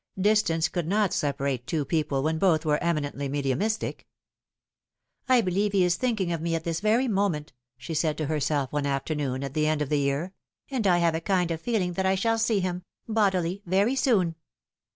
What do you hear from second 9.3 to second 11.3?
at the end of the year" and I have a